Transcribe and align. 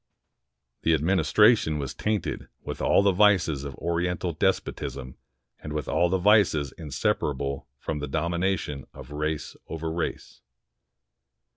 The 0.81 0.95
administration 0.95 1.77
was 1.77 1.93
tainted 1.93 2.47
with 2.63 2.81
all 2.81 3.03
the 3.03 3.11
vices 3.11 3.63
of 3.63 3.75
Oriental 3.75 4.33
despotism 4.33 5.15
and 5.59 5.73
with 5.73 5.87
all 5.87 6.09
the 6.09 6.17
vices 6.17 6.71
inseparable 6.71 7.67
from 7.77 7.99
the 7.99 8.07
domination 8.07 8.85
of 8.95 9.11
race 9.11 9.55
over 9.67 9.91
race. 9.93 10.41